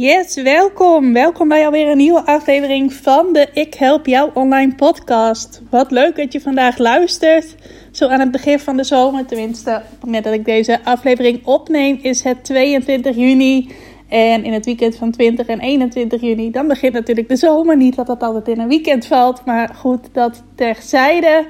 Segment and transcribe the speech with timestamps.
[0.00, 1.12] Yes, welkom.
[1.12, 5.62] Welkom bij alweer een nieuwe aflevering van de Ik Help Jou Online podcast.
[5.70, 7.54] Wat leuk dat je vandaag luistert.
[7.90, 12.22] Zo aan het begin van de zomer, tenminste moment dat ik deze aflevering opneem, is
[12.22, 13.70] het 22 juni.
[14.08, 17.76] En in het weekend van 20 en 21 juni, dan begint natuurlijk de zomer.
[17.76, 21.46] Niet dat dat altijd in een weekend valt, maar goed, dat terzijde.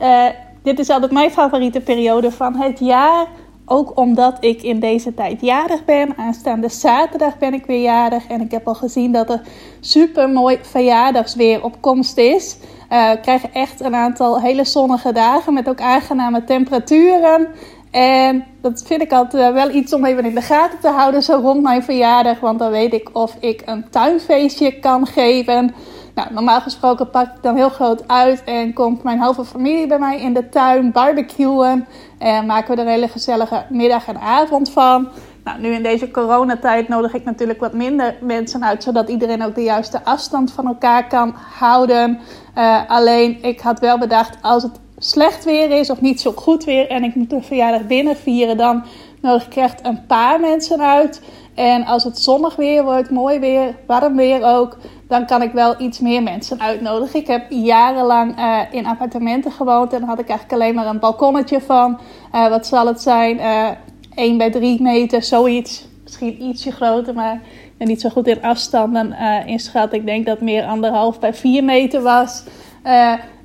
[0.00, 0.26] Uh,
[0.62, 3.26] dit is altijd mijn favoriete periode van het jaar
[3.72, 6.16] ook omdat ik in deze tijd jarig ben.
[6.16, 8.26] Aanstaande zaterdag ben ik weer jarig.
[8.26, 9.40] En ik heb al gezien dat er
[9.80, 12.56] super mooi verjaardagsweer op komst is.
[12.92, 17.48] Uh, ik krijg echt een aantal hele zonnige dagen met ook aangename temperaturen.
[17.90, 21.40] En dat vind ik altijd wel iets om even in de gaten te houden, zo
[21.42, 22.40] rond mijn verjaardag.
[22.40, 25.74] Want dan weet ik of ik een tuinfeestje kan geven.
[26.14, 29.98] Nou, normaal gesproken pak ik dan heel groot uit en komt mijn halve familie bij
[29.98, 31.86] mij in de tuin barbecuen.
[32.18, 35.08] En maken we er een hele gezellige middag en avond van.
[35.44, 39.54] Nou, nu in deze coronatijd nodig ik natuurlijk wat minder mensen uit, zodat iedereen ook
[39.54, 42.20] de juiste afstand van elkaar kan houden.
[42.58, 46.64] Uh, alleen, ik had wel bedacht, als het slecht weer is of niet zo goed
[46.64, 48.84] weer en ik moet de verjaardag binnen vieren, dan
[49.20, 51.22] nodig ik echt een paar mensen uit.
[51.54, 54.76] En als het zonnig weer wordt, mooi weer, warm weer ook,
[55.08, 57.20] dan kan ik wel iets meer mensen uitnodigen.
[57.20, 60.98] Ik heb jarenlang uh, in appartementen gewoond en dan had ik eigenlijk alleen maar een
[60.98, 62.00] balkonnetje van.
[62.34, 63.36] Uh, wat zal het zijn?
[63.36, 63.76] Uh, eh,
[64.14, 65.88] 1 bij 3 meter, zoiets.
[66.02, 67.40] Misschien ietsje groter, maar
[67.76, 69.92] ben niet zo goed in afstanden inschat.
[69.92, 72.42] Ik denk dat meer anderhalf bij 4 meter was.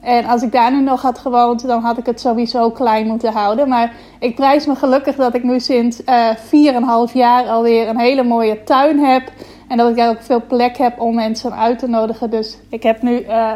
[0.06, 3.34] En als ik daar nu nog had gewoond, dan had ik het sowieso klein moeten
[3.34, 3.70] houden.
[3.70, 6.30] Maar ik prijs me gelukkig dat ik nu sinds uh,
[7.08, 9.32] 4,5 jaar alweer een hele mooie tuin heb.
[9.68, 12.30] En dat ik daar ook veel plek heb om mensen uit te nodigen.
[12.30, 13.52] Dus ik heb nu uh,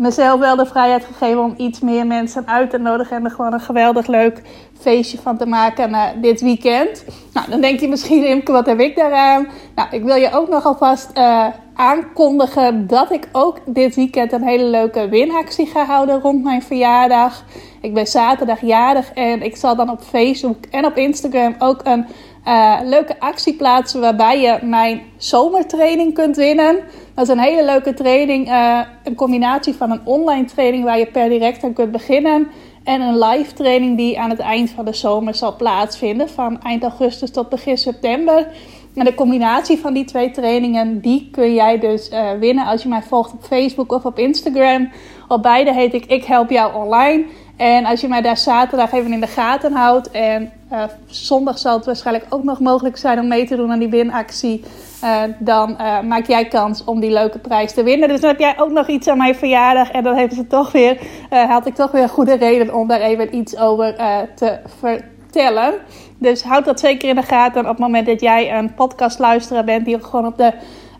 [0.00, 3.16] mezelf wel de vrijheid gegeven om iets meer mensen uit te nodigen.
[3.16, 4.42] En er gewoon een geweldig leuk
[4.78, 7.04] feestje van te maken uh, dit weekend.
[7.32, 9.48] Nou, dan denk je misschien, Imke, wat heb ik daaraan?
[9.74, 14.42] Nou, ik wil je ook nog alvast uh, aankondigen dat ik ook dit weekend een
[14.42, 17.44] hele leuke winactie ga houden rond mijn verjaardag.
[17.80, 22.06] Ik ben zaterdag jarig en ik zal dan op Facebook en op Instagram ook een
[22.46, 26.78] uh, leuke actie plaatsen waarbij je mijn zomertraining kunt winnen.
[27.14, 28.48] Dat is een hele leuke training.
[28.48, 32.48] Uh, een combinatie van een online training waar je per direct aan kunt beginnen.
[32.84, 36.28] En een live training die aan het eind van de zomer zal plaatsvinden.
[36.28, 38.46] Van eind augustus tot begin september.
[38.94, 42.88] En de combinatie van die twee trainingen, die kun jij dus uh, winnen als je
[42.88, 44.90] mij volgt op Facebook of op Instagram.
[45.28, 47.24] Op beide heet ik Ik Help Jou Online.
[47.60, 51.76] En als je mij daar zaterdag even in de gaten houdt en uh, zondag zal
[51.76, 54.64] het waarschijnlijk ook nog mogelijk zijn om mee te doen aan die winactie.
[55.04, 58.08] Uh, dan uh, maak jij kans om die leuke prijs te winnen.
[58.08, 59.90] Dus dan heb jij ook nog iets aan mijn verjaardag.
[59.90, 60.98] En dan heeft ze toch weer,
[61.30, 63.94] had ik toch weer een goede reden om daar even iets over
[64.34, 65.74] te vertellen.
[66.18, 69.84] Dus houd dat zeker in de gaten op het moment dat jij een podcastluisteraar bent
[69.84, 70.52] die gewoon op de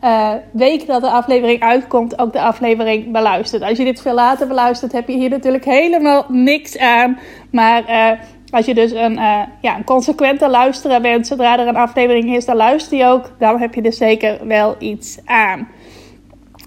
[0.04, 3.62] uh, week dat de aflevering uitkomt ook de aflevering beluistert.
[3.62, 7.18] Als je dit veel later beluistert, heb je hier natuurlijk helemaal niks aan.
[7.50, 12.36] Maar uh, als je dus een, uh, ja, consequente luisteraar bent, zodra er een aflevering
[12.36, 13.30] is, dan luister je ook.
[13.38, 15.68] Dan heb je er zeker wel iets aan.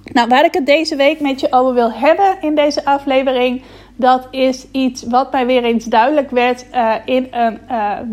[0.03, 3.61] Nou, waar ik het deze week met je over wil hebben in deze aflevering,
[3.95, 6.65] dat is iets wat mij weer eens duidelijk werd
[7.05, 7.59] in een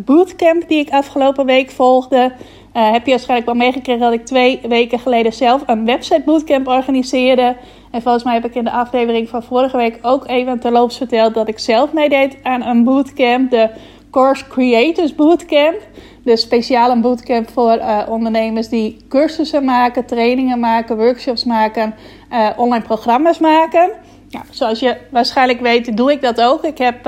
[0.05, 2.33] bootcamp die ik afgelopen week volgde.
[2.77, 6.67] Uh, heb je waarschijnlijk wel meegekregen dat ik twee weken geleden zelf een website bootcamp
[6.67, 7.57] organiseerde.
[7.91, 11.35] En volgens mij heb ik in de aflevering van vorige week ook even terloops verteld
[11.35, 13.51] dat ik zelf meedeed aan een bootcamp.
[13.51, 13.71] De
[14.11, 15.79] Course Creators Bootcamp.
[16.25, 21.95] Dus speciaal een bootcamp voor uh, ondernemers die cursussen maken, trainingen maken, workshops maken,
[22.33, 23.91] uh, online programma's maken.
[24.31, 26.65] Nou, zoals je waarschijnlijk weet, doe ik dat ook.
[26.65, 27.07] Ik heb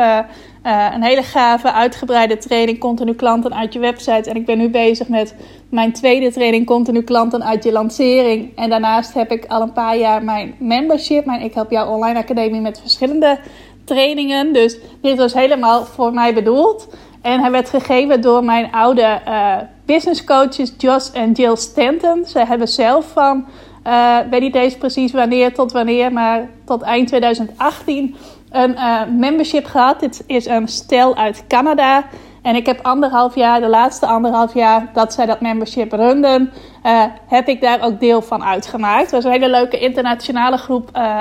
[0.67, 4.31] uh, een hele gave, uitgebreide training Continu Klanten uit je website.
[4.31, 5.35] En ik ben nu bezig met
[5.69, 8.56] mijn tweede training Continu Klanten uit je lancering.
[8.56, 12.19] En daarnaast heb ik al een paar jaar mijn membership, mijn Ik Help Jou Online
[12.19, 13.38] Academie met verschillende
[13.85, 14.53] trainingen.
[14.53, 16.88] Dus dit was helemaal voor mij bedoeld.
[17.23, 19.56] En hij werd gegeven door mijn oude uh,
[19.87, 22.25] business coaches Josh en Jill Stanton.
[22.26, 23.44] Ze hebben zelf van,
[23.87, 28.17] uh, weet niet eens precies wanneer tot wanneer, maar tot eind 2018
[28.52, 30.00] een uh, membership gehad.
[30.00, 32.04] Dit is een stel uit Canada.
[32.43, 36.52] En ik heb anderhalf jaar, de laatste anderhalf jaar dat zij dat membership runden,
[36.87, 39.02] uh, heb ik daar ook deel van uitgemaakt.
[39.02, 41.20] Het was een hele leuke internationale groep uh,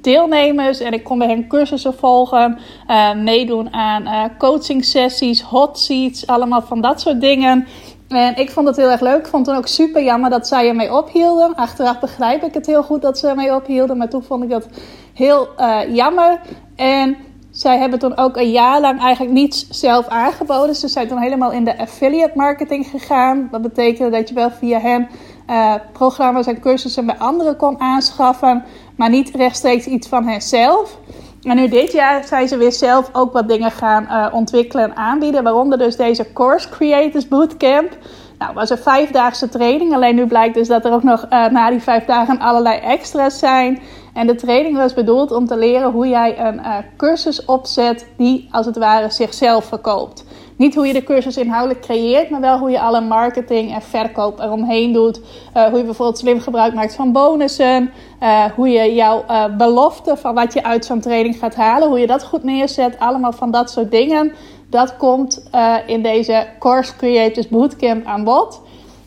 [0.00, 0.80] deelnemers.
[0.80, 2.58] En ik kon bij hen cursussen volgen,
[3.16, 7.66] meedoen aan coaching sessies, hot seats, allemaal van dat soort dingen.
[8.08, 9.18] En ik vond het heel erg leuk.
[9.18, 11.54] Ik vond het ook super jammer dat zij ermee ophielden.
[11.54, 13.96] Achteraf begrijp ik het heel goed dat ze ermee ophielden.
[13.96, 14.66] Maar toen vond ik dat
[15.14, 15.48] heel
[15.88, 16.40] jammer.
[16.76, 17.16] En
[17.50, 20.74] zij hebben toen ook een jaar lang eigenlijk niets zelf aangeboden.
[20.74, 23.48] Ze zijn toen helemaal in de affiliate marketing gegaan.
[23.50, 25.08] Dat betekende dat je wel via hen
[25.50, 28.64] uh, programma's en cursussen bij anderen kon aanschaffen,
[28.96, 30.98] maar niet rechtstreeks iets van henzelf.
[31.46, 34.96] En nu dit jaar zijn ze weer zelf ook wat dingen gaan uh, ontwikkelen en
[34.96, 37.96] aanbieden, waaronder dus deze Course Creators Bootcamp.
[38.38, 39.94] Nou, was een vijfdaagse training.
[39.94, 43.38] Alleen nu blijkt dus dat er ook nog uh, na die vijf dagen allerlei extra's
[43.38, 43.82] zijn.
[44.14, 48.48] En de training was bedoeld om te leren hoe jij een uh, cursus opzet die
[48.50, 50.24] als het ware zichzelf verkoopt.
[50.56, 54.40] Niet hoe je de cursus inhoudelijk creëert, maar wel hoe je alle marketing en verkoop
[54.40, 55.20] eromheen doet.
[55.56, 57.90] Uh, hoe je bijvoorbeeld slim gebruik maakt van bonussen.
[58.22, 59.24] Uh, hoe je jouw
[59.56, 62.98] belofte van wat je uit zo'n training gaat halen, hoe je dat goed neerzet.
[62.98, 64.32] Allemaal van dat soort dingen.
[64.70, 65.50] Dat komt
[65.86, 68.60] in deze Course Creators Bootcamp aan bod.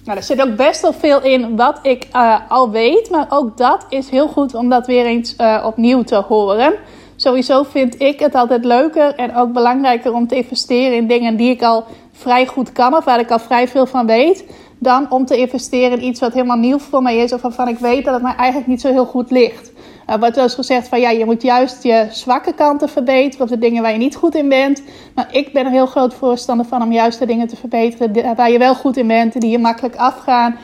[0.05, 2.07] Nou, er zit ook best wel veel in wat ik
[2.47, 3.09] al weet.
[3.09, 6.73] Maar ook dat is heel goed om dat weer eens opnieuw te horen.
[7.21, 11.49] Sowieso vind ik het altijd leuker en ook belangrijker om te investeren in dingen die
[11.49, 14.45] ik al vrij goed kan of waar ik al vrij veel van weet.
[14.77, 17.77] Dan om te investeren in iets wat helemaal nieuw voor mij is of waarvan ik
[17.77, 19.71] weet dat het mij eigenlijk niet zo heel goed ligt.
[20.05, 23.49] Er wordt wel eens gezegd van ja, je moet juist je zwakke kanten verbeteren of
[23.49, 24.83] de dingen waar je niet goed in bent.
[25.15, 28.51] Maar ik ben er heel groot voorstander van om juist de dingen te verbeteren waar
[28.51, 30.55] je wel goed in bent en die je makkelijk afgaan.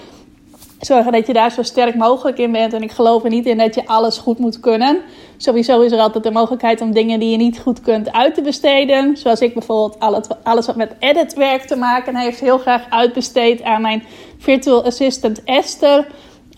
[0.79, 2.73] Zorgen dat je daar zo sterk mogelijk in bent.
[2.73, 5.01] En ik geloof er niet in dat je alles goed moet kunnen.
[5.37, 8.41] Sowieso is er altijd de mogelijkheid om dingen die je niet goed kunt uit te
[8.41, 9.17] besteden.
[9.17, 14.03] Zoals ik bijvoorbeeld alles wat met editwerk te maken heeft, heel graag uitbesteed aan mijn
[14.37, 16.07] virtual assistant Esther.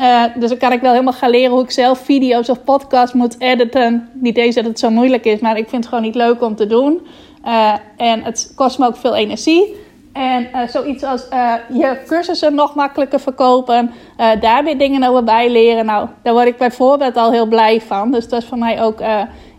[0.01, 3.15] Uh, dus dan kan ik wel helemaal gaan leren hoe ik zelf video's of podcasts
[3.15, 4.09] moet editen.
[4.13, 6.55] Niet eens dat het zo moeilijk is, maar ik vind het gewoon niet leuk om
[6.55, 7.07] te doen.
[7.45, 9.75] Uh, en het kost me ook veel energie.
[10.17, 11.27] En uh, zoiets als
[11.73, 13.91] je cursussen nog makkelijker verkopen,
[14.39, 15.85] daar weer dingen over bij leren.
[15.85, 18.11] Nou, daar word ik bijvoorbeeld al heel blij van.
[18.11, 18.99] Dus dat is voor mij ook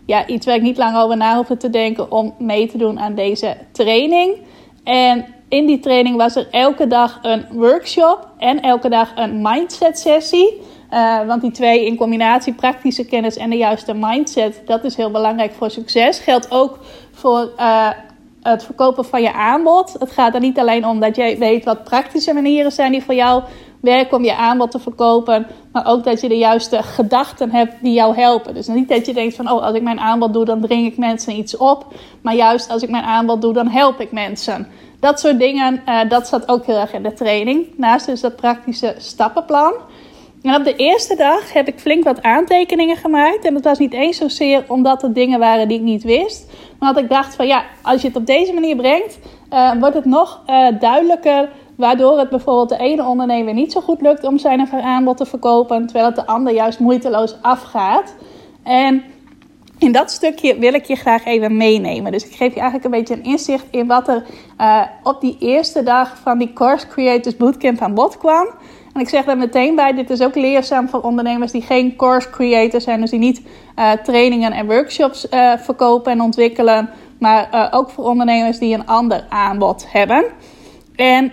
[0.05, 2.99] ja, iets waar ik niet lang over na hoef te denken om mee te doen
[2.99, 4.37] aan deze training.
[4.83, 9.99] En in die training was er elke dag een workshop en elke dag een mindset
[9.99, 10.61] sessie.
[10.93, 15.11] Uh, want die twee in combinatie, praktische kennis en de juiste mindset, dat is heel
[15.11, 16.19] belangrijk voor succes.
[16.19, 16.79] Geldt ook
[17.11, 17.89] voor uh,
[18.41, 19.95] het verkopen van je aanbod.
[19.99, 23.13] Het gaat er niet alleen om dat jij weet wat praktische manieren zijn die voor
[23.15, 23.43] jou
[23.81, 27.93] werken om je aanbod te verkopen, maar ook dat je de juiste gedachten hebt die
[27.93, 28.53] jou helpen.
[28.53, 30.97] Dus niet dat je denkt van, oh, als ik mijn aanbod doe, dan dring ik
[30.97, 31.85] mensen iets op,
[32.21, 34.67] maar juist als ik mijn aanbod doe, dan help ik mensen.
[34.99, 37.67] Dat soort dingen, uh, dat zat ook heel erg in de training.
[37.77, 39.73] Naast dus dat praktische stappenplan.
[40.41, 43.45] En op de eerste dag heb ik flink wat aantekeningen gemaakt.
[43.45, 46.51] En dat was niet eens zozeer omdat het dingen waren die ik niet wist.
[46.79, 49.19] Maar dat ik dacht van ja, als je het op deze manier brengt,
[49.53, 51.49] uh, wordt het nog uh, duidelijker.
[51.75, 55.85] Waardoor het bijvoorbeeld de ene ondernemer niet zo goed lukt om zijn aanbod te verkopen.
[55.85, 58.15] Terwijl het de ander juist moeiteloos afgaat.
[58.63, 59.03] En
[59.77, 62.11] in dat stukje wil ik je graag even meenemen.
[62.11, 64.25] Dus ik geef je eigenlijk een beetje een inzicht in wat er
[64.61, 68.47] uh, op die eerste dag van die Course Creators Bootcamp aan bod kwam.
[68.99, 72.29] En ik zeg daar meteen bij, dit is ook leerzaam voor ondernemers die geen course
[72.29, 73.01] creators zijn.
[73.01, 73.41] Dus die niet
[73.75, 76.89] uh, trainingen en workshops uh, verkopen en ontwikkelen.
[77.19, 80.25] Maar ook voor ondernemers die een ander aanbod hebben.
[80.95, 81.31] En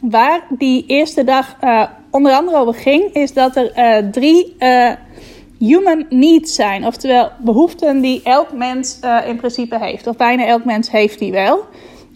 [0.00, 1.56] waar die eerste dag
[2.10, 4.56] onder andere over ging, is dat er drie
[5.58, 6.86] human needs zijn.
[6.86, 10.06] Oftewel behoeften die elk mens in principe heeft.
[10.06, 11.64] Of bijna elk mens heeft die wel.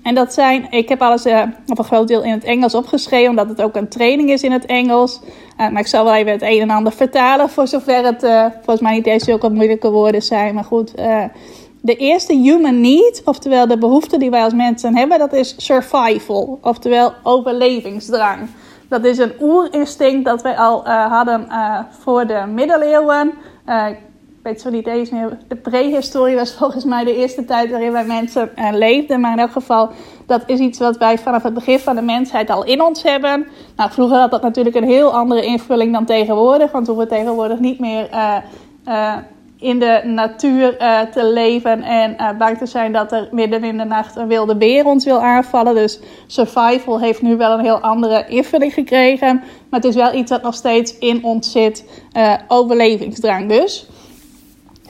[0.02, 3.30] En dat zijn, ik heb alles uh, op een groot deel in het Engels opgeschreven,
[3.30, 5.20] omdat het ook een training is in het Engels.
[5.22, 8.80] Uh, maar ik zal wel even het een en ander vertalen, voor zover het volgens
[8.80, 10.54] mij niet eens zulke moeilijke woorden zijn.
[10.54, 10.92] Maar goed,
[11.80, 16.58] de eerste human need, oftewel de behoefte die wij als mensen hebben, dat is survival,
[16.62, 18.38] oftewel overlevingsdrang.
[18.88, 21.46] Dat is een oerinstinct dat wij al hadden
[21.90, 23.32] voor de middeleeuwen.
[24.48, 25.38] Weet zo niet eens meer.
[25.48, 29.20] De prehistorie was volgens mij de eerste tijd waarin wij mensen leefden.
[29.20, 29.88] Maar in elk geval,
[30.26, 33.46] dat is iets wat wij vanaf het begin van de mensheid al in ons hebben.
[33.76, 36.72] Nou, vroeger had dat natuurlijk een heel andere invulling dan tegenwoordig.
[36.72, 38.08] Want we tegenwoordig niet meer
[39.58, 40.76] in de natuur
[41.12, 44.86] te leven en bang te zijn dat er midden in de nacht een wilde beer
[44.86, 45.74] ons wil aanvallen.
[45.74, 49.42] Dus survival heeft nu wel een heel andere invulling gekregen.
[49.70, 52.02] Maar het is wel iets dat nog steeds in ons zit.
[52.48, 53.88] Overlevingsdrang dus.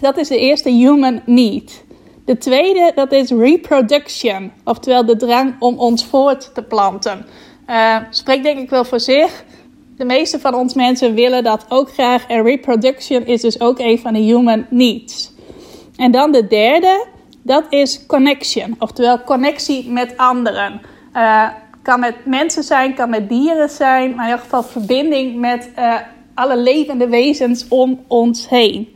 [0.01, 1.85] Dat is de eerste human need.
[2.25, 7.27] De tweede, dat is reproduction, oftewel de drang om ons voort te planten.
[7.71, 9.45] Uh, spreekt denk ik wel voor zich.
[9.97, 12.27] De meeste van ons mensen willen dat ook graag.
[12.27, 15.33] En reproduction is dus ook een van de human needs.
[15.97, 17.07] En dan de derde,
[17.43, 20.81] dat is connection, oftewel connectie met anderen.
[21.15, 21.49] Uh,
[21.83, 25.95] kan met mensen zijn, kan met dieren zijn, maar in ieder geval verbinding met uh,
[26.35, 28.89] alle levende wezens om ons heen.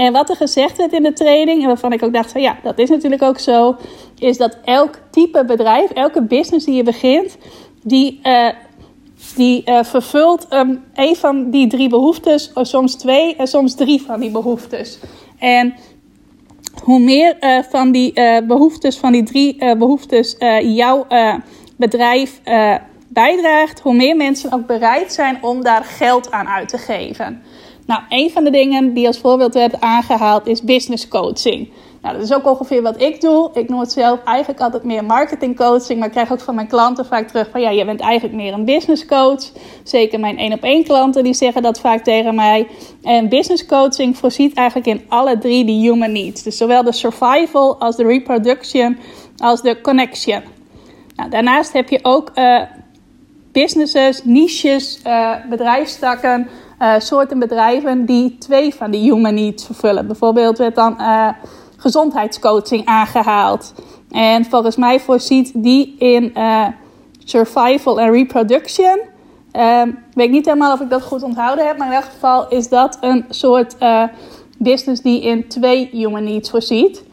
[0.00, 2.58] En wat er gezegd werd in de training, en waarvan ik ook dacht van ja,
[2.62, 3.76] dat is natuurlijk ook zo,
[4.18, 7.36] is dat elk type bedrijf, elke business die je begint,
[7.82, 8.48] die, uh,
[9.36, 14.02] die uh, vervult um, een van die drie behoeftes, of soms twee en soms drie
[14.02, 14.98] van die behoeftes.
[15.38, 15.74] En
[16.84, 17.36] hoe meer
[17.70, 18.12] van die
[18.46, 21.06] behoeftes, van die drie behoeftes, jouw
[21.76, 22.40] bedrijf
[23.08, 27.42] bijdraagt, hoe meer mensen ook bereid zijn om daar geld aan uit te geven.
[27.90, 31.68] Nou, een van de dingen die als voorbeeld werd aangehaald is business coaching.
[32.02, 33.50] Nou, dat is ook ongeveer wat ik doe.
[33.54, 35.98] Ik noem het zelf eigenlijk altijd meer marketing coaching.
[35.98, 38.52] Maar ik krijg ook van mijn klanten vaak terug van ja, je bent eigenlijk meer
[38.52, 39.42] een business coach.
[39.82, 42.68] Zeker mijn één op één klanten die zeggen dat vaak tegen mij.
[43.02, 46.42] En business coaching voorziet eigenlijk in alle drie die human needs.
[46.42, 48.98] Dus zowel de survival als de reproduction
[49.36, 50.42] als de connection.
[51.16, 52.62] Nou, daarnaast heb je ook uh,
[53.52, 56.48] businesses, niches, uh, bedrijfstakken
[56.80, 60.06] uh, soorten bedrijven die twee van die human needs vervullen.
[60.06, 61.28] Bijvoorbeeld werd dan uh,
[61.76, 63.74] gezondheidscoaching aangehaald.
[64.10, 66.66] En volgens mij voorziet die in uh,
[67.24, 68.98] survival en reproduction.
[69.52, 72.68] Ik weet niet helemaal of ik dat goed onthouden heb, maar in elk geval is
[72.68, 73.76] dat een soort
[74.58, 77.04] business die in twee human needs voorziet.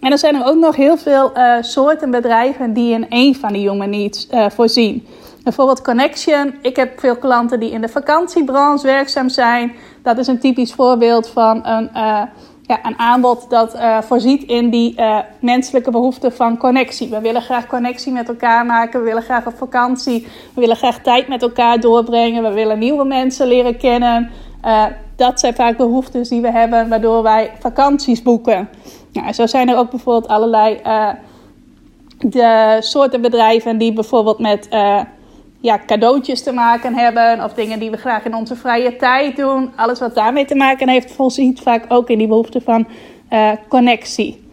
[0.00, 3.70] En er zijn er ook nog heel veel soorten bedrijven die in één van die
[3.70, 5.06] human needs voorzien.
[5.42, 6.54] Bijvoorbeeld Connection.
[6.62, 9.72] Ik heb veel klanten die in de vakantiebranche werkzaam zijn.
[10.02, 12.22] Dat is een typisch voorbeeld van een, uh,
[12.62, 17.08] ja, een aanbod dat uh, voorziet in die uh, menselijke behoefte van connectie.
[17.08, 19.00] We willen graag connectie met elkaar maken.
[19.00, 20.26] We willen graag op vakantie.
[20.54, 22.42] We willen graag tijd met elkaar doorbrengen.
[22.42, 24.30] We willen nieuwe mensen leren kennen.
[25.16, 28.68] dat zijn vaak behoeftes die we hebben, waardoor wij vakanties boeken.
[29.12, 30.80] Nou, zo zijn er ook bijvoorbeeld allerlei
[32.18, 34.68] de soorten bedrijven die bijvoorbeeld met
[35.60, 37.44] ja, cadeautjes te maken hebben.
[37.44, 39.70] Of dingen die we graag in onze vrije tijd doen.
[39.76, 42.86] Alles wat daarmee te maken heeft, voorziet vaak ook in die behoefte van
[43.32, 44.48] uh, connectie.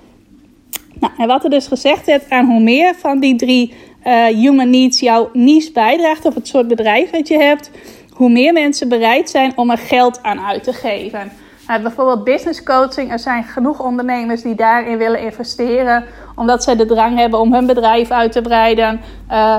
[0.99, 3.73] Nou, en wat er dus gezegd werd aan hoe meer van die drie
[4.05, 7.71] uh, human needs jouw niche bijdraagt, of het soort bedrijf dat je hebt,
[8.11, 11.31] hoe meer mensen bereid zijn om er geld aan uit te geven.
[11.69, 13.11] Uh, bijvoorbeeld business coaching.
[13.11, 17.65] Er zijn genoeg ondernemers die daarin willen investeren, omdat zij de drang hebben om hun
[17.65, 19.01] bedrijf uit te breiden.
[19.31, 19.55] Uh,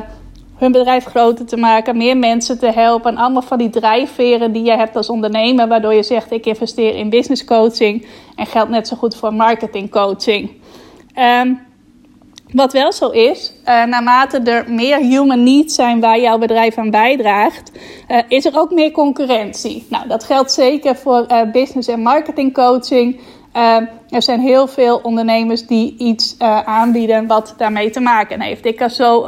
[0.59, 3.17] hun bedrijf groter te maken, meer mensen te helpen.
[3.17, 7.11] Allemaal van die drijfveren die je hebt als ondernemer, waardoor je zegt: ik investeer in
[7.11, 8.07] business coaching.
[8.37, 10.51] En geldt net zo goed voor marketing coaching.
[11.17, 11.67] Um,
[12.53, 16.91] wat wel zo is, uh, naarmate er meer human needs zijn waar jouw bedrijf aan
[16.91, 17.73] bijdraagt,
[18.09, 19.87] uh, is er ook meer concurrentie.
[19.91, 23.21] Nou, dat geldt zeker voor uh, business en marketing coaching.
[23.53, 28.65] Ehm, er zijn heel veel ondernemers die iets aanbieden wat daarmee te maken heeft.
[28.65, 29.27] Ik kan zo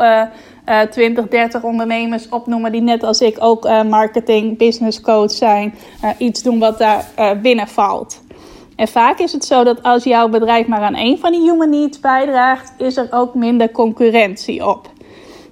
[0.91, 5.75] 20, eh, 30 ondernemers opnoemen die net als ik ook uh, marketing, business coach zijn.
[6.05, 7.05] Uh, iets doen wat daar
[7.43, 8.23] binnen valt.
[8.77, 11.71] En vaak is het zo dat als jouw bedrijf maar aan één van die human
[11.71, 14.91] needs bijdraagt, is er ook minder concurrentie op.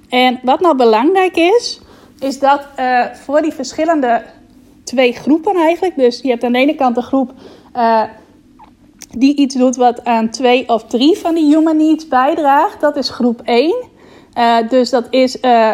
[0.09, 1.81] En wat nou belangrijk is,
[2.21, 2.67] is dat
[3.13, 4.23] voor die verschillende
[4.85, 5.97] twee groepen eigenlijk.
[5.97, 7.33] Dus je hebt aan de ene kant een groep
[9.11, 12.81] die iets doet wat aan twee of drie van die human needs bijdraagt.
[12.81, 13.75] Dat is groep 1.
[14.39, 15.71] Uh, dus dat is uh,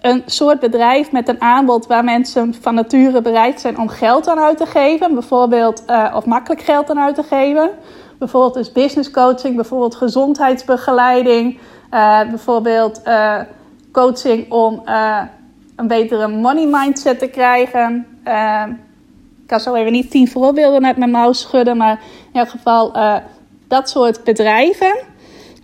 [0.00, 4.38] een soort bedrijf met een aanbod waar mensen van nature bereid zijn om geld aan
[4.38, 5.14] uit te geven.
[5.14, 7.70] Bijvoorbeeld, uh, of makkelijk geld aan uit te geven.
[8.18, 11.58] Bijvoorbeeld dus business coaching, bijvoorbeeld gezondheidsbegeleiding.
[12.30, 13.02] bijvoorbeeld
[13.92, 14.82] coaching om
[15.76, 18.06] een betere money mindset te krijgen.
[19.40, 22.00] ik kan zo even niet tien voorbeelden uit mijn mouw schudden, maar
[22.32, 22.92] in elk geval
[23.68, 24.96] dat soort bedrijven.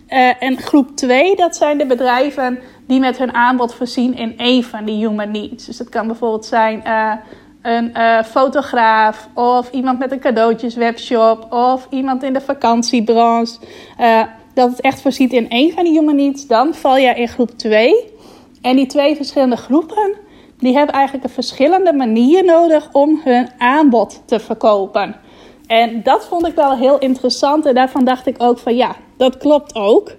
[0.09, 4.63] Uh, en groep 2, dat zijn de bedrijven die met hun aanbod voorzien in één
[4.63, 5.65] van die human needs.
[5.65, 7.13] Dus dat kan bijvoorbeeld zijn uh,
[7.61, 13.57] een uh, fotograaf of iemand met een cadeautjeswebshop of iemand in de vakantiebranche.
[14.53, 17.51] dat het echt voorziet in één van die human needs, dan val je in groep
[17.57, 17.93] 2.
[18.61, 20.15] En die twee verschillende groepen,
[20.59, 25.15] die hebben eigenlijk een verschillende manier nodig om hun aanbod te verkopen.
[25.67, 29.37] En dat vond ik wel heel interessant en daarvan dacht ik ook van ja, dat
[29.37, 30.11] klopt ook.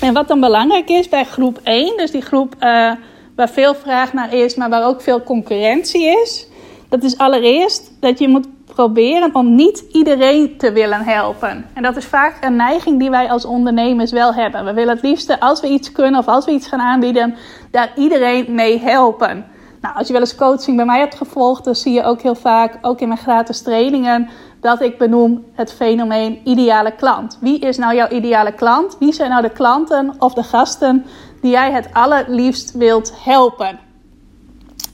[0.00, 2.92] En wat dan belangrijk is bij groep 1, dus die groep uh,
[3.36, 6.48] waar veel vraag naar is, maar waar ook veel concurrentie is,
[6.88, 8.46] dat is allereerst dat je moet
[8.78, 11.66] proberen om niet iedereen te willen helpen.
[11.74, 14.64] En dat is vaak een neiging die wij als ondernemers wel hebben.
[14.64, 17.36] We willen het liefste, als we iets kunnen of als we iets gaan aanbieden,
[17.70, 19.44] daar iedereen mee helpen.
[19.80, 22.34] Nou, als je wel eens coaching bij mij hebt gevolgd, dan zie je ook heel
[22.34, 24.28] vaak, ook in mijn gratis trainingen,
[24.60, 27.38] dat ik benoem het fenomeen ideale klant.
[27.40, 28.96] Wie is nou jouw ideale klant?
[28.98, 31.06] Wie zijn nou de klanten of de gasten
[31.40, 33.78] die jij het allerliefst wilt helpen?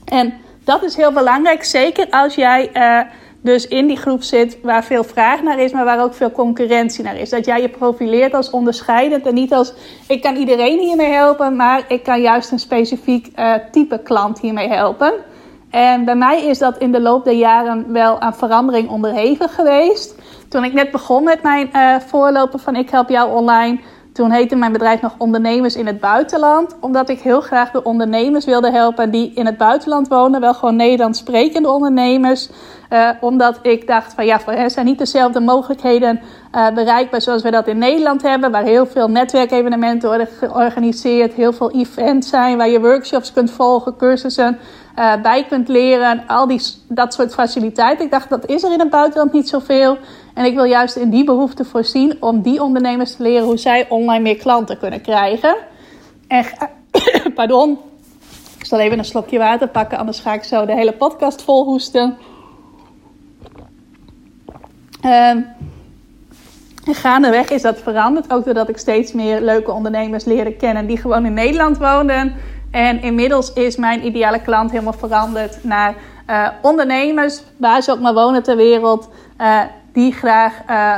[0.05, 4.83] En dat is heel belangrijk, zeker als jij uh, dus in die groep zit waar
[4.83, 7.29] veel vraag naar is, maar waar ook veel concurrentie naar is.
[7.29, 9.73] Dat jij je profileert als onderscheidend en niet als
[10.07, 14.69] ik kan iedereen hiermee helpen, maar ik kan juist een specifiek uh, type klant hiermee
[14.69, 15.13] helpen.
[15.75, 20.15] En bij mij is dat in de loop der jaren wel aan verandering onderhevig geweest.
[20.49, 23.79] Toen ik net begon met mijn uh, voorlopen van Ik Help Jou Online,
[24.13, 26.75] toen heette mijn bedrijf nog Ondernemers in het Buitenland.
[26.79, 30.41] Omdat ik heel graag de ondernemers wilde helpen die in het buitenland wonen.
[30.41, 32.49] Wel gewoon Nederlands sprekende ondernemers.
[32.89, 36.21] Uh, omdat ik dacht van ja, hen zijn niet dezelfde mogelijkheden
[36.55, 38.51] uh, bereikbaar zoals we dat in Nederland hebben.
[38.51, 41.33] Waar heel veel netwerkevenementen worden georganiseerd.
[41.33, 44.59] Heel veel events zijn waar je workshops kunt volgen, cursussen
[44.99, 46.23] uh, bij kunt leren.
[46.27, 48.05] Al die, dat soort faciliteiten.
[48.05, 49.97] Ik dacht dat is er in het buitenland niet zoveel.
[50.33, 53.89] En ik wil juist in die behoefte voorzien om die ondernemers te leren hoe zij
[53.89, 55.55] online meer klanten kunnen krijgen.
[56.27, 56.45] En,
[57.35, 57.77] pardon,
[58.59, 61.63] ik zal even een slokje water pakken, anders ga ik zo de hele podcast vol
[61.63, 62.17] hoesten.
[65.05, 65.45] Um,
[66.85, 68.31] en gaandeweg is dat veranderd.
[68.31, 72.35] Ook doordat ik steeds meer leuke ondernemers leerde kennen die gewoon in Nederland woonden.
[72.71, 75.95] En inmiddels is mijn ideale klant helemaal veranderd naar
[76.29, 79.09] uh, ondernemers, waar ze ook maar wonen ter wereld,
[79.41, 79.61] uh,
[79.93, 80.95] die graag uh,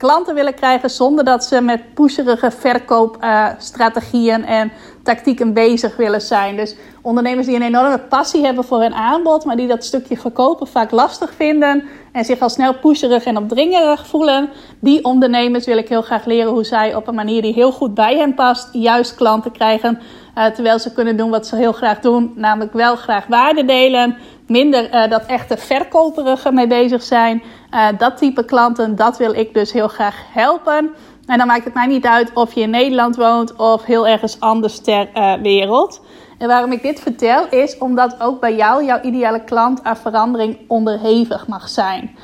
[0.00, 6.56] klanten willen krijgen zonder dat ze met pusherige verkoopstrategieën en tactieken bezig willen zijn.
[6.56, 10.66] Dus ondernemers die een enorme passie hebben voor hun aanbod, maar die dat stukje verkopen
[10.66, 14.48] vaak lastig vinden en zich al snel pusherig en opdringerig voelen.
[14.78, 17.94] Die ondernemers wil ik heel graag leren hoe zij op een manier die heel goed
[17.94, 19.98] bij hen past, juist klanten krijgen.
[20.38, 24.16] Uh, terwijl ze kunnen doen wat ze heel graag doen, namelijk wel graag waarde delen.
[24.50, 27.42] Minder uh, dat echte verkoperige mee bezig zijn.
[27.74, 30.90] Uh, dat type klanten, dat wil ik dus heel graag helpen.
[31.26, 34.40] En dan maakt het mij niet uit of je in Nederland woont of heel ergens
[34.40, 35.08] anders ter
[35.42, 36.00] wereld.
[36.38, 40.58] En waarom ik dit vertel is omdat ook bij jou jouw ideale klant aan verandering
[40.68, 42.16] onderhevig mag zijn.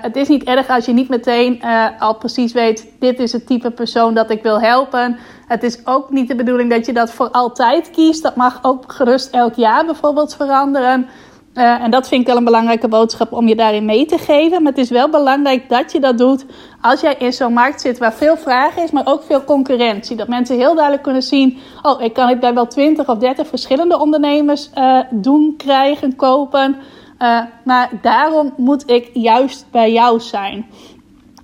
[0.00, 1.62] Het is niet erg als je niet meteen
[1.98, 5.18] al precies weet: dit is het type persoon dat ik wil helpen.
[5.46, 8.22] Het is ook niet de bedoeling dat je dat voor altijd kiest.
[8.22, 11.08] Dat mag ook gerust elk jaar bijvoorbeeld veranderen.
[11.54, 14.62] Uh, en dat vind ik wel een belangrijke boodschap om je daarin mee te geven.
[14.62, 16.44] Maar het is wel belangrijk dat je dat doet
[16.80, 20.16] als jij in zo'n markt zit waar veel vraag is, maar ook veel concurrentie.
[20.16, 23.46] Dat mensen heel duidelijk kunnen zien: oh, ik kan het bij wel 20 of 30
[23.46, 26.76] verschillende ondernemers uh, doen, krijgen, kopen.
[27.18, 30.66] Uh, maar daarom moet ik juist bij jou zijn.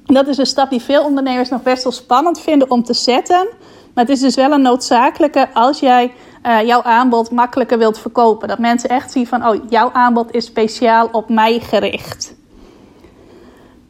[0.04, 3.48] Dat is een stap die veel ondernemers nog best wel spannend vinden om te zetten.
[3.96, 6.12] Maar het is dus wel een noodzakelijke als jij
[6.46, 8.48] uh, jouw aanbod makkelijker wilt verkopen.
[8.48, 12.36] Dat mensen echt zien van, oh, jouw aanbod is speciaal op mij gericht.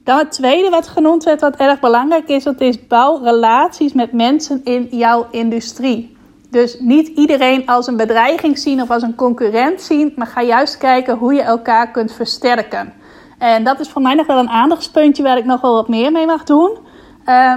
[0.04, 4.12] Dan het tweede wat genoemd werd, wat erg belangrijk is, dat is bouw relaties met
[4.12, 6.16] mensen in jouw industrie.
[6.50, 10.78] Dus niet iedereen als een bedreiging zien of als een concurrent zien, maar ga juist
[10.78, 12.92] kijken hoe je elkaar kunt versterken.
[13.38, 16.12] En dat is voor mij nog wel een aandachtspuntje waar ik nog wel wat meer
[16.12, 16.70] mee mag doen.
[17.26, 17.54] Uh,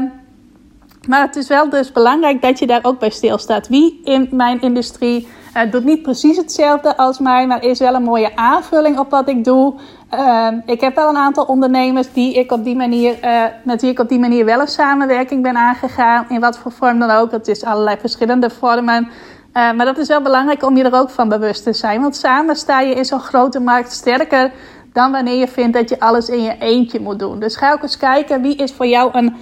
[1.09, 3.67] maar het is wel dus belangrijk dat je daar ook bij stilstaat.
[3.67, 8.03] Wie in mijn industrie uh, doet niet precies hetzelfde als mij, maar is wel een
[8.03, 9.73] mooie aanvulling op wat ik doe.
[10.13, 13.91] Uh, ik heb wel een aantal ondernemers die ik op die manier, uh, met wie
[13.91, 16.25] ik op die manier wel een samenwerking ben aangegaan.
[16.29, 17.31] In wat voor vorm dan ook.
[17.31, 19.03] Dat is allerlei verschillende vormen.
[19.05, 22.01] Uh, maar dat is wel belangrijk om je er ook van bewust te zijn.
[22.01, 24.51] Want samen sta je in zo'n grote markt sterker
[24.93, 27.39] dan wanneer je vindt dat je alles in je eentje moet doen.
[27.39, 29.35] Dus ga ook eens kijken wie is voor jou een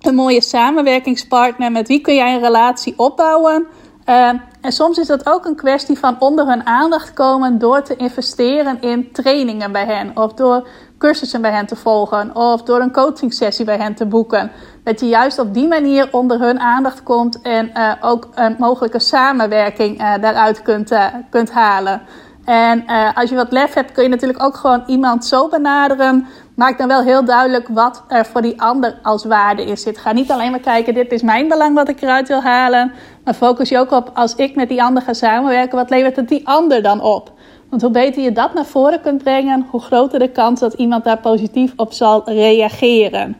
[0.00, 1.72] een mooie samenwerkingspartner.
[1.72, 3.66] Met wie kun jij een relatie opbouwen?
[4.06, 4.28] Uh,
[4.60, 8.80] en soms is dat ook een kwestie van onder hun aandacht komen door te investeren
[8.80, 10.16] in trainingen bij hen.
[10.16, 12.36] Of door cursussen bij hen te volgen.
[12.36, 14.50] Of door een coaching sessie bij hen te boeken.
[14.84, 18.98] Dat je juist op die manier onder hun aandacht komt en uh, ook een mogelijke
[18.98, 22.02] samenwerking uh, daaruit kunt, uh, kunt halen.
[22.44, 26.26] En als je wat lef hebt, kun je natuurlijk ook gewoon iemand zo benaderen
[26.60, 29.98] maak dan wel heel duidelijk wat er voor die ander als waarde in zit.
[29.98, 32.92] Ga niet alleen maar kijken, dit is mijn belang wat ik eruit wil halen.
[33.24, 36.28] Maar focus je ook op, als ik met die ander ga samenwerken, wat levert het
[36.28, 37.32] die ander dan op?
[37.68, 41.04] Want hoe beter je dat naar voren kunt brengen, hoe groter de kans dat iemand
[41.04, 43.36] daar positief op zal reageren.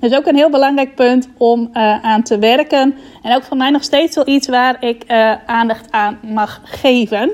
[0.00, 2.94] Dat is ook een heel belangrijk punt om uh, aan te werken.
[3.22, 7.30] En ook voor mij nog steeds wel iets waar ik uh, aandacht aan mag geven.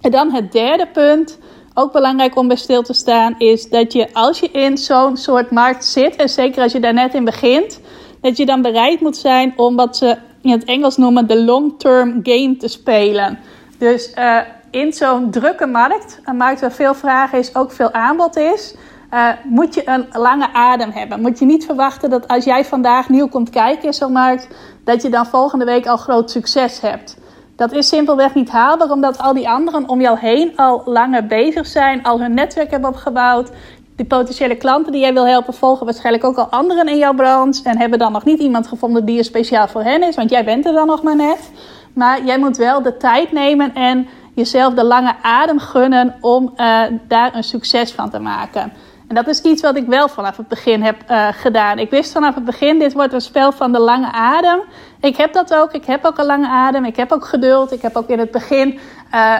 [0.00, 1.38] En dan het derde punt
[1.74, 5.50] ook belangrijk om bij stil te staan, is dat je als je in zo'n soort
[5.50, 7.80] markt zit, en zeker als je daar net in begint,
[8.20, 12.20] dat je dan bereid moet zijn om wat ze in het Engels noemen de long-term
[12.22, 13.38] game te spelen.
[13.78, 14.38] Dus uh,
[14.70, 18.74] in zo'n drukke markt, een markt waar veel vraag is, ook veel aanbod is,
[19.14, 21.20] uh, moet je een lange adem hebben.
[21.20, 24.48] Moet je niet verwachten dat als jij vandaag nieuw komt kijken in zo'n markt,
[24.84, 27.16] dat je dan volgende week al groot succes hebt.
[27.62, 31.66] Dat is simpelweg niet haalbaar, omdat al die anderen om jou heen al langer bezig
[31.66, 33.50] zijn, al hun netwerk hebben opgebouwd.
[33.96, 37.62] Die potentiële klanten die jij wil helpen, volgen waarschijnlijk ook al anderen in jouw branche.
[37.64, 40.44] En hebben dan nog niet iemand gevonden die er speciaal voor hen is, want jij
[40.44, 41.50] bent er dan nog maar net.
[41.94, 46.82] Maar jij moet wel de tijd nemen en jezelf de lange adem gunnen om uh,
[47.08, 48.72] daar een succes van te maken.
[49.12, 51.78] En dat is iets wat ik wel vanaf het begin heb uh, gedaan.
[51.78, 54.60] Ik wist vanaf het begin, dit wordt een spel van de lange adem.
[55.00, 55.72] Ik heb dat ook.
[55.72, 56.84] Ik heb ook een lange adem.
[56.84, 57.72] Ik heb ook geduld.
[57.72, 58.78] Ik heb ook in het begin...
[59.14, 59.34] Uh,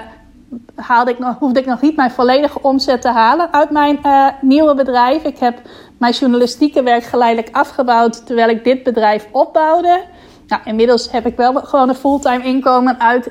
[0.74, 4.26] haalde ik nog, hoefde ik nog niet mijn volledige omzet te halen uit mijn uh,
[4.40, 5.24] nieuwe bedrijf.
[5.24, 5.58] Ik heb
[5.98, 10.04] mijn journalistieke werk geleidelijk afgebouwd terwijl ik dit bedrijf opbouwde.
[10.46, 13.28] Nou, inmiddels heb ik wel gewoon een fulltime inkomen uit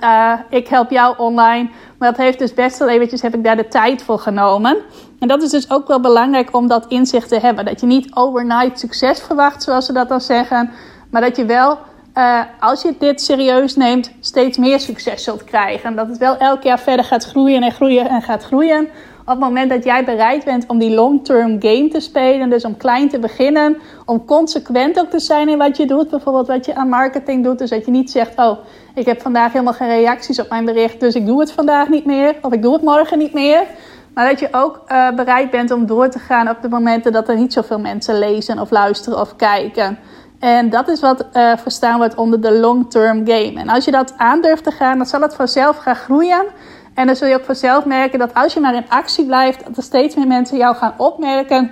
[0.49, 1.69] Ik Help Jou online.
[1.97, 4.77] Maar dat heeft dus best wel eventjes, heb ik daar de tijd voor genomen.
[5.21, 7.65] En dat is dus ook wel belangrijk om dat inzicht te hebben.
[7.65, 10.71] Dat je niet overnight succes verwacht, zoals ze dat dan zeggen.
[11.11, 11.77] Maar dat je wel,
[12.17, 15.89] uh, als je dit serieus neemt, steeds meer succes zult krijgen.
[15.89, 18.87] En dat het wel elk jaar verder gaat groeien en groeien en gaat groeien.
[19.21, 22.77] Op het moment dat jij bereid bent om die long-term game te spelen, dus om
[22.77, 26.75] klein te beginnen, om consequent ook te zijn in wat je doet, bijvoorbeeld wat je
[26.75, 28.57] aan marketing doet, dus dat je niet zegt, oh,
[28.95, 32.05] ik heb vandaag helemaal geen reacties op mijn bericht, dus ik doe het vandaag niet
[32.05, 33.63] meer, of ik doe het morgen niet meer.
[34.13, 37.29] Maar dat je ook uh, bereid bent om door te gaan op de momenten dat
[37.29, 39.99] er niet zoveel mensen lezen of luisteren of kijken.
[40.39, 43.53] En dat is wat uh, verstaan wordt onder de long-term game.
[43.55, 46.45] En als je dat aandurft te gaan, dan zal het vanzelf gaan groeien.
[46.93, 49.77] En dan zul je ook vanzelf merken dat als je maar in actie blijft, dat
[49.77, 51.71] er steeds meer mensen jou gaan opmerken.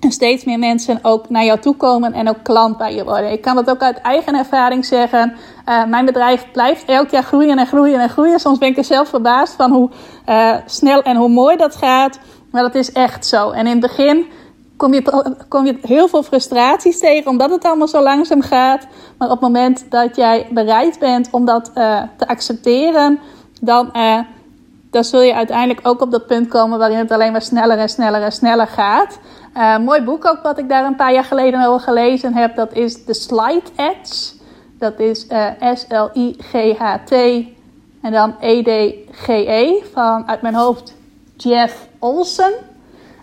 [0.00, 3.32] En steeds meer mensen ook naar jou toe komen en ook klant bij je worden.
[3.32, 5.34] Ik kan dat ook uit eigen ervaring zeggen.
[5.68, 8.40] Uh, mijn bedrijf blijft elk jaar groeien en groeien en groeien.
[8.40, 9.90] Soms ben ik er zelf verbaasd van hoe
[10.28, 12.18] uh, snel en hoe mooi dat gaat.
[12.50, 13.50] Maar dat is echt zo.
[13.50, 14.26] En in het begin
[14.76, 18.86] kom je, kom je heel veel frustraties tegen, omdat het allemaal zo langzaam gaat.
[19.18, 23.18] Maar op het moment dat jij bereid bent om dat uh, te accepteren
[23.60, 23.90] dan,
[24.90, 27.88] dan zul je uiteindelijk ook op dat punt komen waarin het alleen maar sneller en
[27.88, 29.18] sneller en sneller gaat.
[29.56, 32.72] Uh, mooi boek ook wat ik daar een paar jaar geleden over gelezen heb, dat
[32.72, 34.32] is The Slide Edge.
[34.78, 37.12] Dat is uh, S-L-I-G-H-T
[38.02, 40.94] en dan E-D-G-E van uit mijn hoofd
[41.36, 42.52] Jeff Olsen.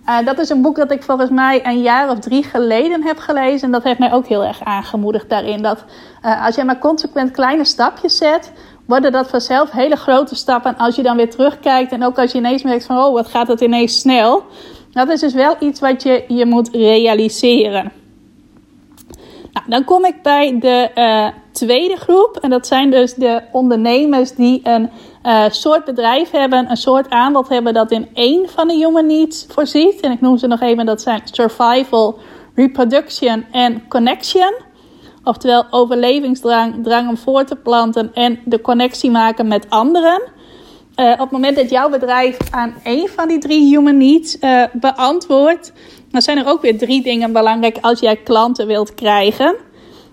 [0.09, 3.17] Uh, dat is een boek dat ik volgens mij een jaar of drie geleden heb
[3.17, 3.65] gelezen.
[3.65, 5.61] En dat heeft mij ook heel erg aangemoedigd daarin.
[5.61, 5.83] Dat
[6.21, 8.51] als jij maar consequent kleine stapjes zet,
[8.85, 10.71] worden dat vanzelf hele grote stappen.
[10.71, 13.27] En als je dan weer terugkijkt en ook als je ineens merkt van, oh, wat
[13.27, 14.43] gaat het ineens snel.
[14.97, 17.91] Dat is dus wel iets wat je, je moet realiseren.
[19.51, 22.37] Nou, dan kom ik bij de uh, tweede groep.
[22.41, 24.89] En dat zijn dus de ondernemers die een
[25.23, 29.45] uh, soort bedrijf hebben, een soort aanbod hebben dat in één van de human needs
[29.49, 29.99] voorziet.
[29.99, 32.19] En ik noem ze nog even, dat zijn survival,
[32.55, 34.53] reproduction en connection.
[35.23, 40.21] Oftewel overlevingsdrang, drang om voor te planten en de connectie maken met anderen.
[40.97, 44.63] Uh, op het moment dat jouw bedrijf aan één van die drie human needs uh,
[44.73, 45.73] beantwoordt,
[46.11, 49.55] dan zijn er ook weer drie dingen belangrijk als jij klanten wilt krijgen.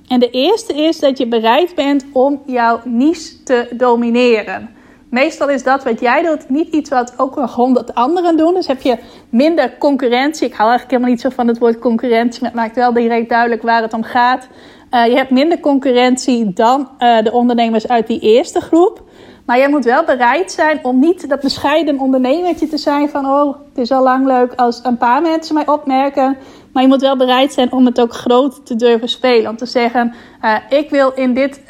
[0.09, 4.71] En de eerste is dat je bereid bent om jouw niche te domineren.
[5.11, 8.55] Meestal is dat wat jij doet niet iets wat ook nog honderd anderen doen.
[8.55, 10.47] Dus heb je minder concurrentie.
[10.47, 13.29] Ik hou eigenlijk helemaal niet zo van het woord concurrentie, maar het maakt wel direct
[13.29, 14.49] duidelijk waar het om gaat.
[14.91, 19.04] Uh, je hebt minder concurrentie dan de ondernemers uit die eerste groep.
[19.47, 23.57] Maar jij moet wel bereid zijn om niet dat bescheiden ondernemertje te zijn van oh,
[23.69, 26.37] het is al lang leuk als een paar mensen mij opmerken.
[26.73, 29.51] Maar je moet wel bereid zijn om het ook groot te durven spelen.
[29.51, 31.61] Om te zeggen, uh, ik wil in, dit,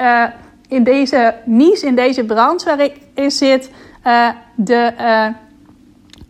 [0.67, 3.71] in deze niche, in deze branche waar ik in zit,
[4.55, 4.93] de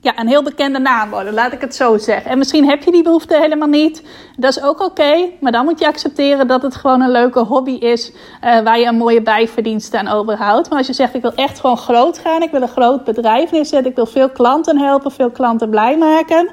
[0.05, 2.31] ja, een heel bekende naam worden, laat ik het zo zeggen.
[2.31, 4.03] En misschien heb je die behoefte helemaal niet.
[4.37, 7.71] Dat is ook oké, maar dan moet je accepteren dat het gewoon een leuke hobby
[7.71, 10.69] is uh, waar je een mooie bijverdienst aan overhoudt.
[10.69, 13.51] Maar als je zegt, ik wil echt gewoon groot gaan, ik wil een groot bedrijf
[13.51, 16.49] neerzetten, ik wil veel klanten helpen, veel klanten blij maken.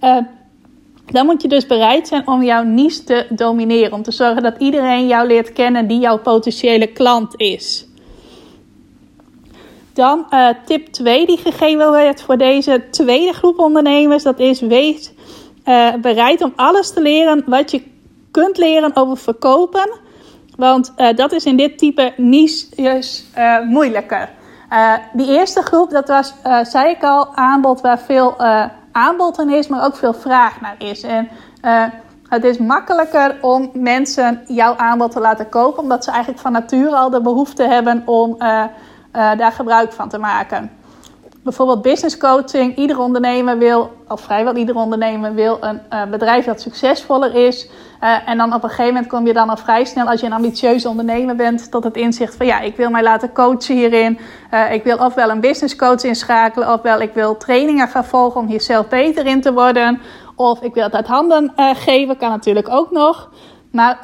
[0.00, 0.16] Uh,
[1.06, 3.92] dan moet je dus bereid zijn om jouw niche te domineren.
[3.92, 7.87] Om te zorgen dat iedereen jou leert kennen die jouw potentiële klant is.
[9.98, 14.22] Dan uh, tip 2 die gegeven werd voor deze tweede groep ondernemers.
[14.22, 15.12] Dat is wees
[15.64, 17.82] uh, bereid om alles te leren wat je
[18.30, 19.90] kunt leren over verkopen.
[20.56, 23.02] Want uh, dat is in dit type niche
[23.68, 24.28] moeilijker.
[25.12, 28.38] die eerste groep, dat was, zei ik al, aanbod waar veel
[28.92, 31.02] aanbod in is, maar ook veel vraag naar is.
[31.02, 31.28] En
[32.28, 36.96] het is makkelijker om mensen jouw aanbod te laten kopen, omdat ze eigenlijk van nature
[36.96, 38.36] al de behoefte hebben om
[39.12, 40.70] daar gebruik van te maken
[41.48, 42.76] bijvoorbeeld business coaching.
[42.76, 47.68] Ieder ondernemer wil, of vrijwel ieder ondernemer wil een uh, bedrijf dat succesvoller is.
[48.02, 50.26] Uh, en dan op een gegeven moment kom je dan al vrij snel, als je
[50.26, 54.18] een ambitieuze ondernemer bent, tot het inzicht van ja, ik wil mij laten coachen hierin.
[54.70, 58.60] Ik wil ofwel een business coach inschakelen, ofwel ik wil trainingen gaan volgen om hier
[58.60, 60.00] zelf beter in te worden.
[60.36, 63.30] Of ik wil het uit handen geven, kan natuurlijk ook nog.
[63.72, 63.98] Maar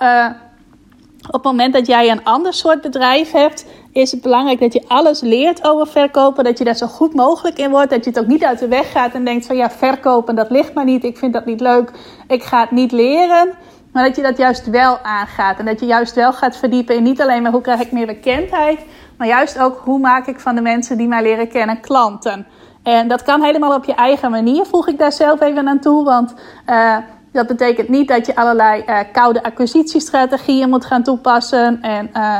[1.26, 4.84] op het moment dat jij een ander soort bedrijf hebt, is het belangrijk dat je
[4.88, 6.44] alles leert over verkopen.
[6.44, 7.90] Dat je daar zo goed mogelijk in wordt.
[7.90, 10.50] Dat je het ook niet uit de weg gaat en denkt van ja, verkopen dat
[10.50, 11.04] ligt maar niet.
[11.04, 11.90] Ik vind dat niet leuk.
[12.28, 13.52] Ik ga het niet leren.
[13.92, 15.58] Maar dat je dat juist wel aangaat.
[15.58, 18.06] En dat je juist wel gaat verdiepen in niet alleen maar hoe krijg ik meer
[18.06, 18.78] bekendheid.
[19.18, 22.46] Maar juist ook hoe maak ik van de mensen die mij leren kennen klanten.
[22.82, 26.04] En dat kan helemaal op je eigen manier, voeg ik daar zelf even aan toe.
[26.04, 26.34] Want
[26.70, 26.96] uh,
[27.32, 31.82] dat betekent niet dat je allerlei uh, koude acquisitiestrategieën moet gaan toepassen.
[31.82, 32.38] En uh,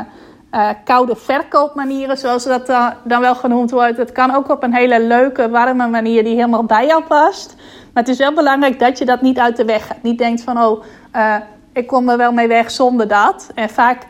[0.54, 3.96] uh, koude verkoopmanieren, zoals dat uh, dan wel genoemd wordt.
[3.96, 7.54] Het kan ook op een hele leuke, warme manier die helemaal bij jou past.
[7.92, 10.02] Maar het is wel belangrijk dat je dat niet uit de weg gaat.
[10.02, 10.84] Niet denkt van, oh,
[11.16, 11.36] uh,
[11.72, 13.50] ik kom er wel mee weg zonder dat.
[13.54, 14.06] En vaak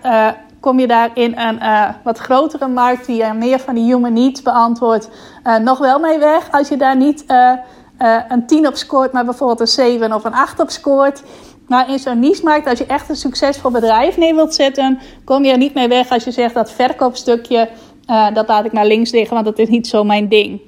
[0.60, 1.60] kom je daar in een
[2.02, 5.08] wat grotere markt die meer van die human needs beantwoordt,
[5.62, 6.50] nog wel mee weg.
[6.50, 7.24] Als je daar niet
[8.28, 11.22] een 10 op scoort, maar bijvoorbeeld een 7 of een 8 op scoort.
[11.68, 15.50] Maar in zo'n niche-markt, als je echt een succesvol bedrijf neer wilt zetten, kom je
[15.50, 17.68] er niet mee weg als je zegt dat verkoopstukje,
[18.10, 20.60] uh, dat laat ik naar links liggen, want dat is niet zo mijn ding.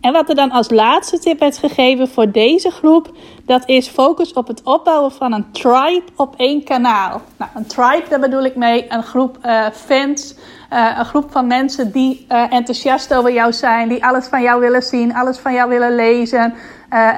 [0.00, 3.12] En wat er dan als laatste tip werd gegeven voor deze groep,
[3.44, 7.20] dat is focus op het opbouwen van een tribe op één kanaal.
[7.36, 10.34] Nou, een tribe, daar bedoel ik mee een groep uh, fans,
[10.72, 14.82] uh, een groep van mensen die enthousiast over jou zijn, die alles van jou willen
[14.82, 16.54] zien, alles van jou willen lezen.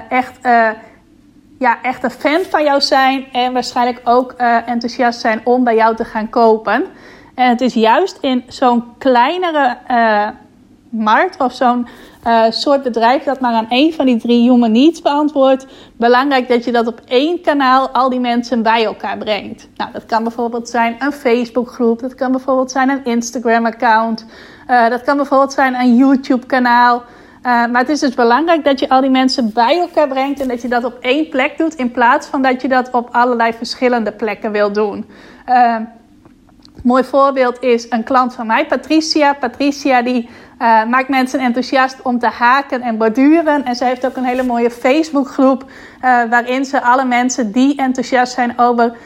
[0.09, 0.39] echt
[1.59, 5.75] ja, echt een fan van jou zijn en waarschijnlijk ook uh, enthousiast zijn om bij
[5.75, 6.85] jou te gaan kopen.
[7.35, 10.29] En het is juist in zo'n kleinere uh,
[10.89, 11.89] markt of zo'n
[12.27, 15.67] uh, soort bedrijf dat maar aan één van die drie human needs beantwoordt,
[15.97, 19.69] belangrijk dat je dat op één kanaal al die mensen bij elkaar brengt.
[19.77, 24.27] Nou, dat kan bijvoorbeeld zijn een Facebookgroep, dat kan bijvoorbeeld zijn een Instagram-account,
[24.89, 27.03] dat kan bijvoorbeeld zijn een YouTube-kanaal.
[27.49, 30.49] Uh, maar het is dus belangrijk dat je al die mensen bij elkaar brengt en
[30.49, 33.53] dat je dat op één plek doet, in plaats van dat je dat op allerlei
[33.53, 35.07] verschillende plekken wil doen.
[35.47, 35.77] Uh,
[36.83, 39.35] mooi voorbeeld is een klant van mij, Patricia.
[39.35, 43.65] Patricia die uh, maakt mensen enthousiast om te haken en borduren.
[43.65, 45.65] En ze heeft ook een hele mooie Facebookgroep
[46.31, 48.97] waarin ze alle mensen die enthousiast zijn over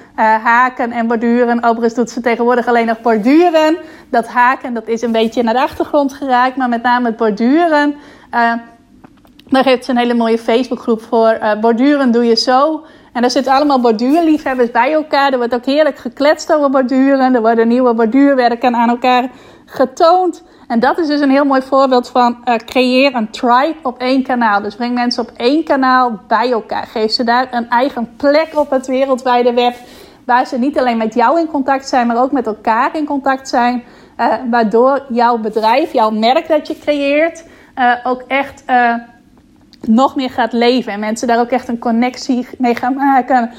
[0.42, 1.62] haken en borduren.
[1.62, 3.76] Overigens doet ze tegenwoordig alleen nog borduren.
[4.11, 7.94] Dat haken dat is een beetje naar de achtergrond geraakt, maar met name het borduren.
[8.34, 8.52] Uh,
[9.48, 11.38] daar heeft ze een hele mooie Facebookgroep voor.
[11.42, 12.84] Uh, borduren doe je zo.
[13.12, 15.32] En daar zitten allemaal borduurliefhebbers bij elkaar.
[15.32, 17.34] Er wordt ook heerlijk gekletst over borduren.
[17.34, 19.30] Er worden nieuwe borduurwerken aan elkaar
[19.66, 20.42] getoond.
[20.68, 24.22] En dat is dus een heel mooi voorbeeld van uh, creëer een tribe op één
[24.22, 24.62] kanaal.
[24.62, 26.86] Dus breng mensen op één kanaal bij elkaar.
[26.86, 29.74] Geef ze daar een eigen plek op het wereldwijde web.
[30.24, 33.48] Waar ze niet alleen met jou in contact zijn, maar ook met elkaar in contact
[33.48, 33.84] zijn.
[34.50, 37.44] Waardoor jouw bedrijf, jouw merk dat je creëert,
[37.78, 38.94] uh, ook echt uh,
[39.80, 40.92] nog meer gaat leven.
[40.92, 43.50] En mensen daar ook echt een connectie mee gaan maken.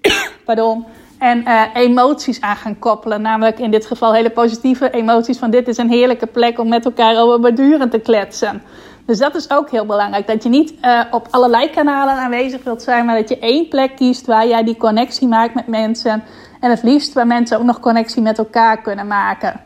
[0.44, 0.84] Pardon.
[1.18, 3.22] En uh, emoties aan gaan koppelen.
[3.22, 5.38] Namelijk in dit geval hele positieve emoties.
[5.38, 8.62] Van dit is een heerlijke plek om met elkaar over borduren te kletsen.
[9.06, 10.26] Dus dat is ook heel belangrijk.
[10.26, 10.74] Dat je niet
[11.10, 13.04] op allerlei kanalen aanwezig wilt zijn.
[13.04, 16.22] Maar dat je één plek kiest waar jij die connectie maakt met mensen.
[16.60, 19.60] En het liefst waar mensen ook nog connectie met elkaar kunnen maken.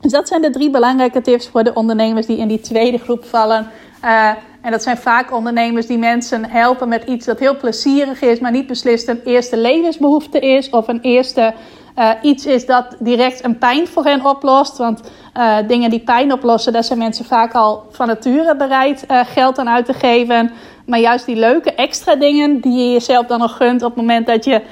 [0.00, 3.24] Dus dat zijn de drie belangrijke tips voor de ondernemers die in die tweede groep
[3.24, 3.70] vallen.
[4.04, 4.28] Uh,
[4.60, 8.50] en dat zijn vaak ondernemers die mensen helpen met iets dat heel plezierig is, maar
[8.50, 11.54] niet beslist een eerste levensbehoefte is of een eerste
[11.96, 14.76] uh, iets is dat direct een pijn voor hen oplost.
[14.76, 15.00] Want
[15.36, 19.68] uh, dingen die pijn oplossen, daar zijn mensen vaak al van nature bereid geld aan
[19.68, 20.52] uit te geven.
[20.86, 24.26] Maar juist die leuke extra dingen die je jezelf dan nog gunt op het moment
[24.26, 24.62] dat je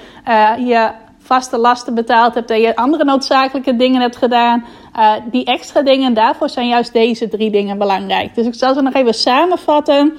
[0.58, 0.90] je
[1.26, 4.64] vaste lasten betaald hebt en je andere noodzakelijke dingen hebt gedaan.
[4.98, 8.34] Uh, die extra dingen, daarvoor zijn juist deze drie dingen belangrijk.
[8.34, 10.16] Dus ik zal ze nog even samenvatten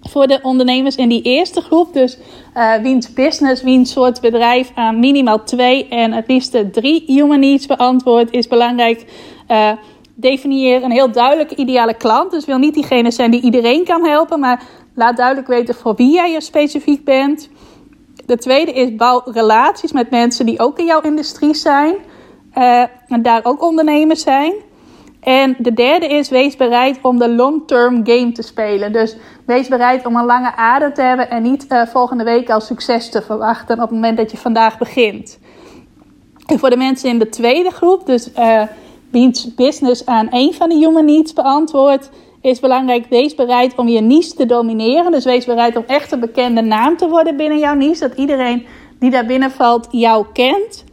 [0.00, 1.92] voor de ondernemers in die eerste groep.
[1.92, 2.18] Dus
[2.56, 7.66] uh, wiens business, wiens soort bedrijf aan minimaal twee en het liefst drie human needs
[7.66, 9.04] beantwoord, is belangrijk.
[10.14, 12.30] Definieer een heel duidelijke ideale klant.
[12.30, 14.62] Dus wil niet diegene zijn die iedereen kan helpen, maar
[14.94, 17.48] laat duidelijk weten voor wie jij er specifiek bent.
[18.26, 21.94] De tweede is bouw relaties met mensen die ook in jouw industrie zijn.
[22.58, 24.52] Uh, en daar ook ondernemers zijn.
[25.20, 28.92] En de derde is, wees bereid om de long-term game te spelen.
[28.92, 29.16] Dus
[29.46, 33.10] wees bereid om een lange adem te hebben en niet uh, volgende week al succes
[33.10, 35.38] te verwachten op het moment dat je vandaag begint.
[36.46, 38.62] En voor de mensen in de tweede groep, dus uh,
[39.10, 44.00] wiens business aan één van de human needs beantwoordt, is belangrijk, wees bereid om je
[44.00, 45.12] niche te domineren.
[45.12, 48.08] Dus wees bereid om echt een bekende naam te worden binnen jouw niche.
[48.08, 48.66] Dat iedereen
[48.98, 50.84] die daar binnen valt jou kent.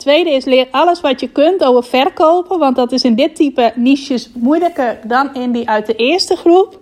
[0.00, 2.58] Tweede is leer alles wat je kunt over verkopen.
[2.58, 6.78] Want dat is in dit type niches moeilijker dan in die uit de eerste groep.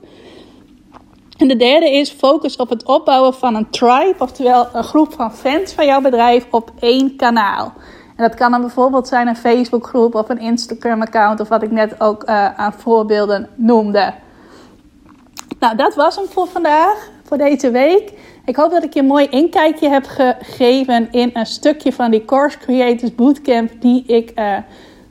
[1.38, 5.32] En de derde is focus op het opbouwen van een tribe, oftewel een groep van
[5.32, 7.72] fans van jouw bedrijf op één kanaal.
[8.16, 12.00] En dat kan dan bijvoorbeeld zijn een Facebookgroep of een Instagram-account, of wat ik net
[12.00, 14.14] ook uh, aan voorbeelden noemde.
[15.58, 18.12] Nou, dat was hem voor vandaag, voor deze week.
[18.48, 22.24] Ik hoop dat ik je een mooi inkijkje heb gegeven in een stukje van die
[22.24, 24.56] Course Creators Bootcamp die ik uh,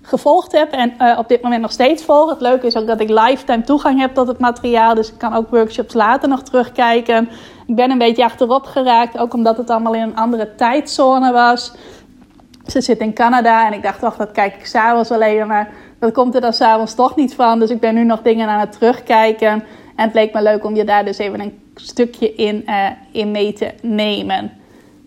[0.02, 2.30] gevolgd heb en uh, op dit moment nog steeds volg.
[2.30, 5.34] Het leuke is ook dat ik lifetime toegang heb tot het materiaal, dus ik kan
[5.34, 7.30] ook workshops later nog terugkijken.
[7.68, 11.74] Ik ben een beetje achterop geraakt, ook omdat het allemaal in een andere tijdzone was.
[12.66, 15.70] Ze zit in Canada en ik dacht, toch, dat kijk ik s'avonds wel even, maar
[16.00, 17.60] dat komt er dan s'avonds toch niet van.
[17.60, 19.64] Dus ik ben nu nog dingen aan het terugkijken.
[19.96, 23.32] En het leek me leuk om je daar dus even een stukje in, uh, in
[23.32, 24.52] mee te nemen.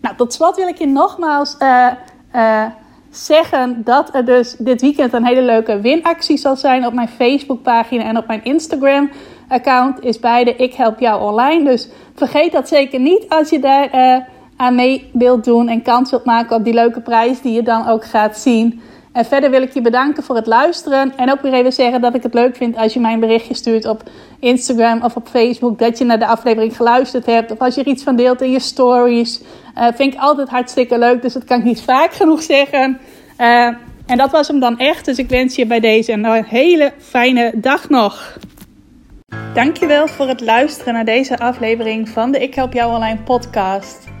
[0.01, 1.87] Nou, tot slot wil ik je nogmaals uh,
[2.35, 2.65] uh,
[3.09, 8.03] zeggen dat er dus dit weekend een hele leuke winactie zal zijn op mijn Facebookpagina
[8.03, 10.03] en op mijn Instagram-account.
[10.03, 11.63] Is beide Ik Help Jou Online.
[11.63, 13.89] Dus vergeet dat zeker niet als je daar
[14.57, 17.87] aan mee wilt doen en kans wilt maken op die leuke prijs die je dan
[17.87, 18.81] ook gaat zien.
[19.13, 21.13] En verder wil ik je bedanken voor het luisteren.
[21.15, 23.53] En ook weer even zeggen dat ik het leuk vind als je mij een berichtje
[23.53, 24.03] stuurt op
[24.39, 25.79] Instagram of op Facebook.
[25.79, 27.51] Dat je naar de aflevering geluisterd hebt.
[27.51, 29.41] Of als je er iets van deelt in je stories.
[29.77, 31.21] Uh, vind ik altijd hartstikke leuk.
[31.21, 32.99] Dus dat kan ik niet vaak genoeg zeggen.
[33.37, 33.65] Uh,
[34.05, 35.05] en dat was hem dan echt.
[35.05, 38.37] Dus ik wens je bij deze een hele fijne dag nog.
[39.53, 44.20] Dankjewel voor het luisteren naar deze aflevering van de Ik Help Jou Online podcast.